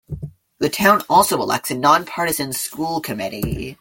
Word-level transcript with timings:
The 0.57 0.67
town 0.69 1.03
also 1.07 1.39
elects 1.43 1.69
a 1.69 1.75
non-partisan 1.77 2.53
school 2.53 3.01
committee. 3.01 3.69